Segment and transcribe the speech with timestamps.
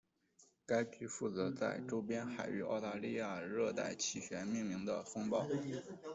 [0.65, 5.45] 该局负责在周边海域澳大利亚热带气旋命名的风暴。